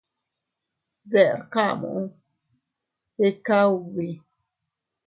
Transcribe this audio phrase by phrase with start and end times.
[1.11, 1.91] Deʼr kamu,
[3.27, 4.07] ikka ubi.